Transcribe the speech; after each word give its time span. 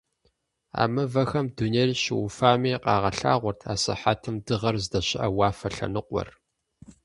А 0.81 0.83
мывэхэм 0.93 1.47
дунейр 1.55 1.91
щыуфами 2.03 2.73
къагъэлъагъуэрт 2.83 3.61
асыхьэтым 3.73 4.35
дыгъэр 4.45 4.75
здэщыӀэ 4.83 5.27
уафэ 5.37 5.67
лъэныкъуэр. 5.75 6.29